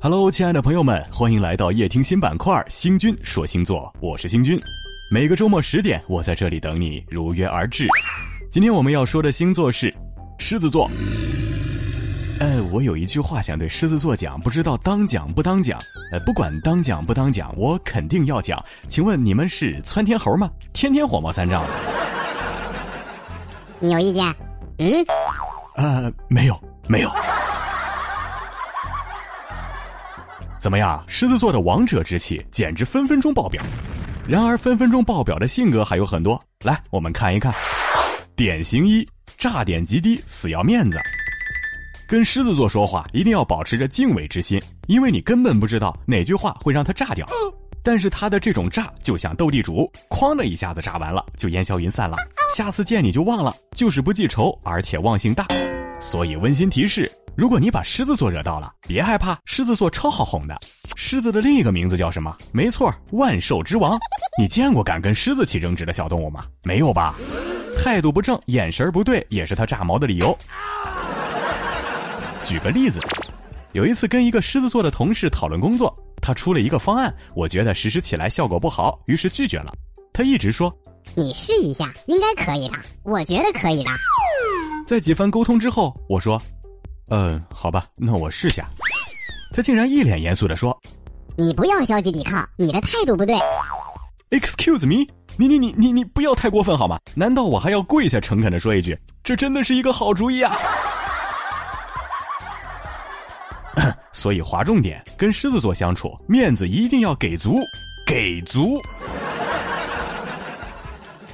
[0.00, 4.56] Hello，亲爱的朋友们，欢迎来到夜听新板块“星君说星座”，我是星君。
[5.10, 7.88] 每个周末十点，我在这里等你，如约而至。
[8.48, 9.92] 今天我们要说的星座是
[10.38, 10.88] 狮子座。
[12.38, 15.76] 呃，我有一句话想对狮子座讲，不知道当讲不当讲。
[16.12, 18.64] 呃，不管当讲不当讲，我肯定要讲。
[18.86, 20.48] 请问你们是窜天猴吗？
[20.72, 21.72] 天天火冒三丈的。
[23.80, 24.24] 你有意见？
[24.78, 25.04] 嗯？
[25.74, 26.56] 呃，没有，
[26.86, 27.10] 没有。
[30.60, 31.02] 怎么样？
[31.06, 33.62] 狮子座的王者之气简直分分钟爆表。
[34.26, 36.38] 然而，分分钟爆表的性格还有很多。
[36.64, 37.54] 来，我们看一看。
[38.36, 39.08] 典型一：
[39.38, 40.98] 炸点极低，死要面子。
[42.06, 47.26] 跟狮子座说话，一定要保持着敬畏之心，因为你根本不知道哪句话会让他炸掉。
[47.82, 52.16] 但是他的这种炸，就像斗地主，哐的一下子炸完了，就烟消云散了。
[52.54, 55.46] 下次见你就忘了，就是不记仇，而且忘性大。
[56.00, 57.10] 所以温馨提示。
[57.38, 60.58] 如果你把狮子座惹到了，别害怕，狮子座超好哄的。
[60.96, 62.36] 狮子的另一个名字叫什么？
[62.50, 63.96] 没错，万兽之王。
[64.36, 66.44] 你见过敢跟狮子起争执的小动物吗？
[66.64, 67.14] 没有吧？
[67.78, 70.36] 态度不正，眼神不对，也是他炸毛的理由。
[72.44, 72.98] 举个例子，
[73.70, 79.72] 有一次跟一个狮子座的同事讨论工作，他出了一个方案，我觉得实施起来效果不好，于是拒绝了。
[80.12, 80.76] 他一直说
[81.14, 83.90] ：“你试一下，应该可以的，我觉得可以的。”
[84.84, 86.42] 在几番沟通之后，我说。
[87.10, 88.68] 嗯，好吧，那我试下。
[89.54, 90.78] 他竟然一脸严肃的说
[91.36, 93.36] ：“你不要消极抵抗，你的态度不对。”
[94.30, 96.98] Excuse me，你你你你你不要太过分好吗？
[97.14, 100.54] 难道我还要跪下诚恳的说一句，这真的是一个好主意啊？
[104.12, 107.56] 所以划重点，跟狮子座相处，面子一定要给足，
[108.04, 108.78] 给足。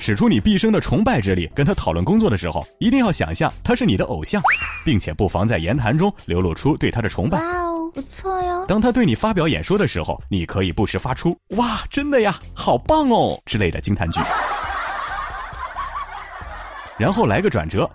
[0.07, 4.43] 使出你毕生的崇拜之力，跟他讨论工作的时候，一定要想象他是你的偶像，
[4.85, 7.39] 并且不妨在言谈中流露出对他的崇拜。
[7.39, 8.67] 哇哦，不错哟！
[8.67, 14.21] 当他对你发表演说的时候，你可以不时发出“哇，真的呀，好棒哦”之类的惊叹句，
[16.99, 17.91] 然后来个转折。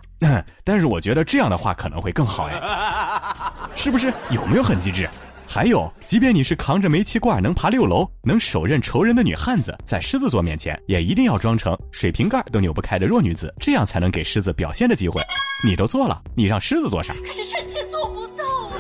[0.63, 3.34] 但是我觉得这样的话可能会更好哎，
[3.75, 4.11] 是不是？
[4.31, 5.07] 有没有很机智？
[5.51, 15.19] 还有，即便你是扛着煤气罐能爬六楼、能手刃仇人的女汉子，在狮子座面前也一定要装成水瓶盖都扭不开的弱女子，这样才能给狮子表现的机会。
[15.65, 17.15] 你都做了，你让狮子做啥？
[17.25, 18.77] 可是臣妾做不到啊！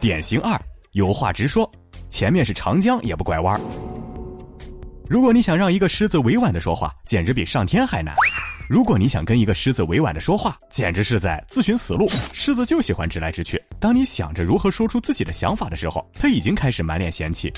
[0.00, 0.60] 典型二，
[0.94, 1.70] 有话直说，
[2.08, 3.60] 前面是长江也不拐弯。
[5.08, 8.16] 如果你想让一个狮子委婉的说话，简直比上天还难。
[8.68, 12.08] 如果你想跟一个狮子委婉的说话，简直是在自寻死路。
[12.32, 13.62] 狮子就喜欢直来直去。
[13.80, 17.50] 当你想着如何说出自己的想法的时候，他已经开始满脸嫌弃。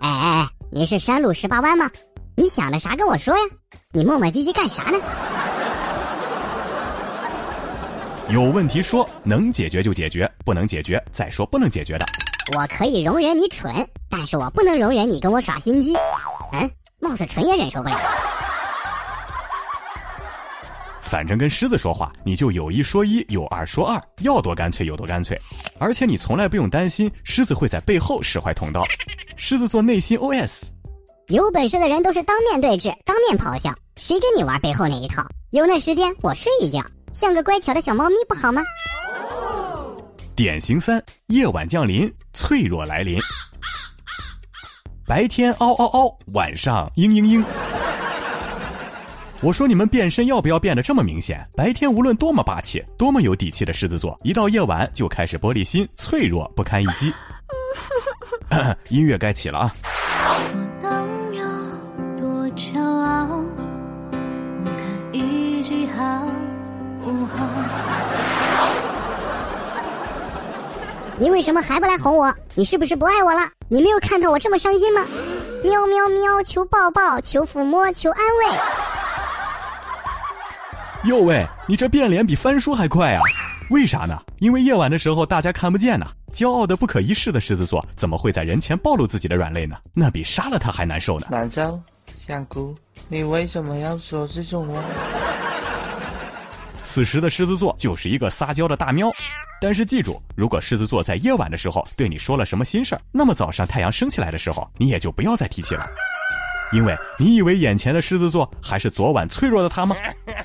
[0.00, 1.88] 哎哎哎，你是山路十八弯吗？
[2.36, 3.42] 你想的啥跟我说呀？
[3.92, 4.98] 你磨磨唧唧干啥呢？
[8.28, 12.04] 有问题说，能解决就解决，不能解决再说不能解决的。
[12.56, 13.72] 我可以容忍你蠢，
[14.10, 15.94] 但是我不能容忍你跟我耍心机。
[16.52, 16.68] 嗯，
[17.00, 17.96] 貌似蠢也忍受不了。
[21.14, 25.40] 反正跟狮子说话，你就有一说一，有二说二，要多干脆有多干脆。
[25.78, 28.82] 而且你从来不用担心狮子会在背后使坏捅刀。
[29.36, 30.64] 狮子座内心 OS：
[31.28, 35.24] 有本事的人都是当面对质，当面咆哮，谁跟你玩背后那一套？
[35.52, 38.60] 有那时间我睡一觉，像个乖巧的小猫咪不好吗？
[40.34, 43.16] 典型三：夜晚降临，脆弱来临。
[45.06, 47.73] 白天嗷嗷嗷，晚上嘤嘤嘤。
[49.44, 51.46] 我说你们变身要不要变得这么明显？
[51.54, 57.12] 白天无论多么霸气、多么有底气的狮子座，一到夜晚就开始玻璃心、脆弱、不堪一击。
[58.88, 59.74] 音乐该起了啊！
[71.18, 72.34] 你为什么还不来哄我？
[72.54, 73.46] 你是不是不爱我了？
[73.68, 75.04] 你没有看到我这么伤心吗？
[75.62, 76.42] 喵喵喵！
[76.42, 78.83] 求抱抱，求抚摸，求安慰。
[81.04, 83.20] 哟喂，你这变脸比翻书还快啊！
[83.68, 84.18] 为啥呢？
[84.38, 86.06] 因为夜晚的时候大家看不见呢。
[86.32, 89.76] 骄傲的不可一世的狮子座怎么会在人前暴露自己的软肋呢？
[89.92, 91.26] 那比杀了他还难受呢。
[91.30, 91.78] 难受，
[92.26, 92.74] 香菇，
[93.08, 94.82] 你为什么要说这种话？
[96.82, 99.10] 此时的狮子座就是一个撒娇的大喵。
[99.60, 105.86] 但是记住，如果狮子座在夜晚的时候对你说了什么心事儿，那么早上太阳升起来的时候，你也就不要再提起了。
[106.72, 109.94] 因为你以为眼前的狮子座还是昨晚脆弱的他吗？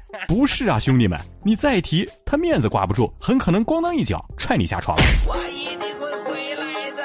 [0.27, 4.97] 不是啊，兄弟们，你再提他面子挂不住，很可能咣当一脚踹你下床。
[5.27, 7.03] 我一定会回来的。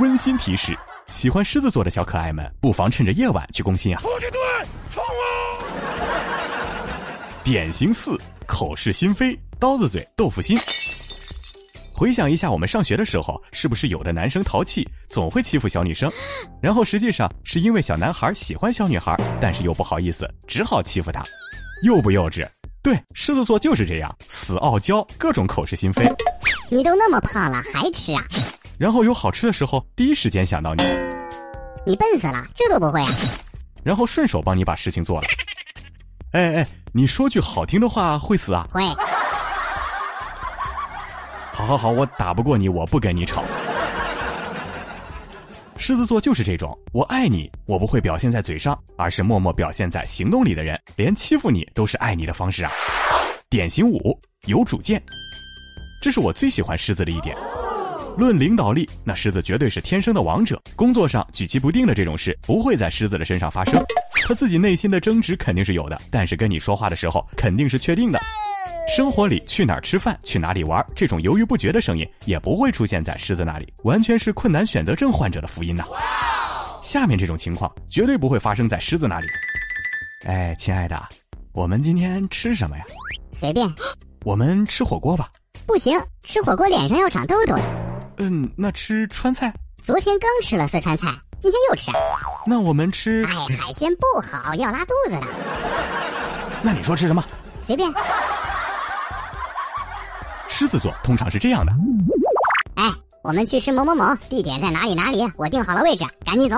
[0.00, 0.76] 温馨提示：
[1.06, 4.00] 喜欢狮子座的小可爱们，不妨趁着夜晚去攻心啊！
[4.02, 4.40] 突击队，
[4.90, 5.06] 冲啊！
[7.44, 10.56] 典型四：口是心非，刀子嘴豆腐心。
[11.96, 16.10] 回想一下，我们上学的时候，是不是有的男生淘气，总会欺负小女生？
[16.60, 21.22] 然后实际上是因为小男孩喜欢小女孩，但是又不好意思，只好欺负她，
[21.84, 22.44] 幼不幼稚？
[22.82, 26.04] 对，狮子座就是这样，死傲娇，各种口是心非。
[26.68, 28.24] 你都那么胖了，还吃啊？
[28.76, 30.82] 然后有好吃的时候，第一时间想到你。
[31.86, 33.08] 你笨死了，这都不会啊？
[33.84, 35.28] 然后顺手帮你把事情做了。
[36.32, 38.66] 哎哎，你说句好听的话会死啊？
[38.68, 38.82] 会。
[41.54, 43.44] 好好好，我打不过你，我不跟你吵。
[45.76, 52.72] 狮子座就是这种，我爱你，我不会表现在嘴上，而是默默表现在行动里的人，连欺负你都是爱你的方式啊。
[53.48, 55.00] 典型五，有主见，
[56.02, 57.36] 这是我最喜欢狮子的一点。
[58.16, 60.60] 论领导力，那狮子绝对是天生的王者。
[60.74, 63.80] 工作上举棋不定的这种事，不会在狮子的身上发生。
[64.26, 68.20] 他自己内心的争执肯定是有的，但是跟你说话的时候，肯定是确定的。
[68.86, 75.84] 生活里去哪儿吃饭、去哪里玩，这种犹豫不决的声音也不会出现在狮子那里，完全是困难选择症患者的福音呐。
[76.82, 79.26] 下面这种情况绝对不会发生在狮子那里。
[80.26, 81.02] 哎，亲爱的，
[81.52, 82.84] 我们今天吃什么呀？
[83.32, 83.66] 随便。
[84.24, 85.30] 我们吃火锅吧。
[85.66, 87.62] 不行，吃火锅脸上要长痘痘的。
[88.18, 89.52] 嗯，那吃川菜。
[89.82, 91.08] 昨天刚吃了四川菜，
[91.40, 91.90] 今天又吃。
[92.46, 93.24] 那我们吃……
[93.24, 95.20] 哎，海鲜不好，要拉肚子的。
[96.62, 97.24] 那你说吃什么？
[97.60, 97.90] 随便。
[100.56, 101.72] 狮子座通常是这样的，
[102.76, 102.88] 哎，
[103.24, 105.18] 我们去吃某某某，地点在哪里哪里？
[105.36, 106.56] 我定好了位置，赶紧走。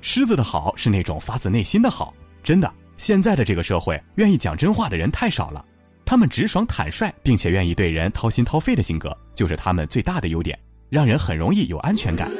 [0.00, 2.12] 狮子的好是那种发自内心的好，
[2.42, 2.68] 真的。
[2.96, 5.64] 现在的这个社会，愿意讲真话的人太少了，
[6.04, 10.58] 他们直爽坦率，并且愿意对人掏心掏肺的性格，就是他们最大的优点。
[10.90, 12.30] 让人很容易有安全感。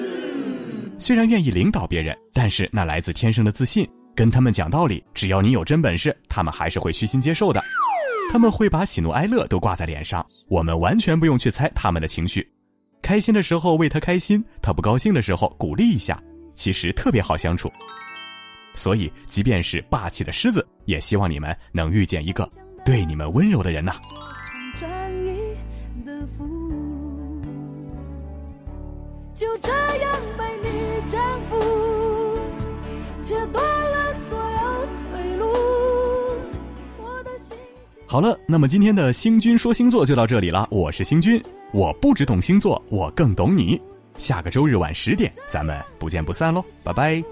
[0.99, 3.89] 虽然愿意领导别人，但是那来自天生的自信。
[4.13, 7.63] 跟他们讲道理，只要你有真本事，他们还是会虚心接受的。
[8.31, 12.47] 他们会把喜怒哀乐都挂在脸上，我们完全不用去猜他们的情绪。
[13.01, 16.21] 开心的时候为他开心，他不高兴的时候鼓励一下，
[16.51, 17.67] 其实特别好相处。
[18.75, 22.47] 所以，即便是霸气的狮子，也希望你们能遇见一个
[22.85, 23.95] 对你们温柔的人呐。
[29.41, 30.69] 就这样被你
[31.11, 32.39] 征服，
[33.23, 35.47] 切断了所有退路。
[36.99, 37.57] 我的心
[38.07, 40.69] 好了，那么今天的星君说星座就到这里了。
[40.71, 41.43] 我是星君，
[41.73, 43.81] 我不只懂星座，我更懂你。
[44.19, 47.25] 下个周日晚十点，咱们不见不散喽，拜拜。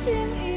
[0.00, 0.47] 是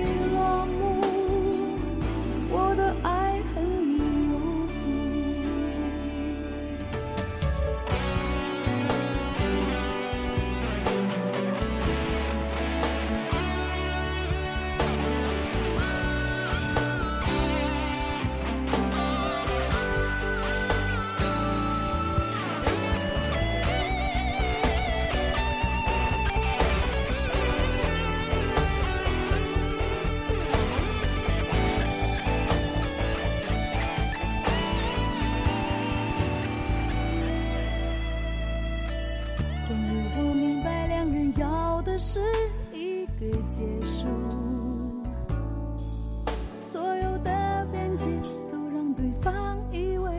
[48.51, 50.11] 都让对方以为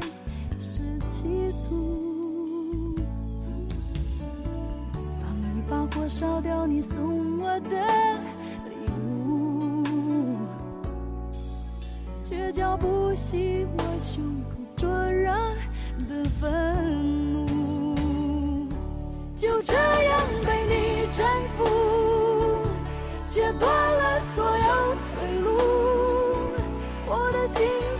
[0.59, 2.95] 是气足
[5.21, 7.85] 帮你把火烧掉你送我的
[8.69, 8.77] 礼
[9.27, 9.83] 物，
[12.21, 15.33] 却浇不熄我胸口灼热
[16.09, 16.72] 的愤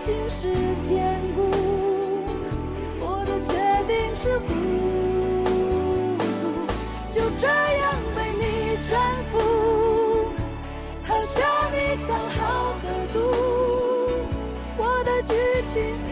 [0.05, 1.49] 情是坚固，
[2.99, 3.55] 我的决
[3.87, 4.49] 定是糊
[6.41, 6.43] 涂，
[7.09, 8.99] 就这样被你征
[9.31, 9.39] 服，
[11.05, 13.21] 喝下你藏好的毒，
[14.77, 15.35] 我的剧
[15.69, 16.12] 情。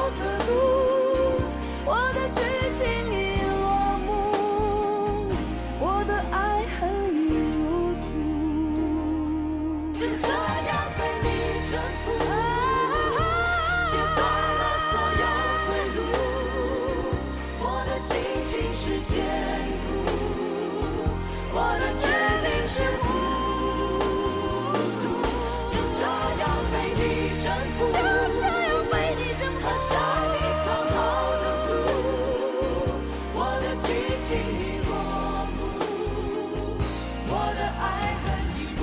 [37.33, 37.83] 我的爱
[38.21, 38.25] 恨
[38.57, 38.81] 已入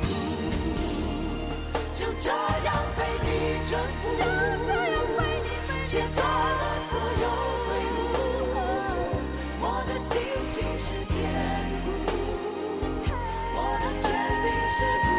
[0.00, 0.06] 土，
[1.94, 2.30] 就这
[2.64, 3.28] 样被你
[3.68, 4.02] 征服，
[5.86, 7.24] 切断了所有
[7.64, 7.96] 退路，
[9.60, 10.10] 我的心
[10.48, 11.16] 情是坚
[11.84, 11.86] 固，
[13.54, 15.13] 我的决定是。